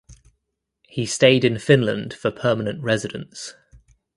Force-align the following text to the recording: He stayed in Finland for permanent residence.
He 0.87 1.05
stayed 1.05 1.45
in 1.45 1.59
Finland 1.59 2.11
for 2.15 2.31
permanent 2.31 2.81
residence. 2.81 3.53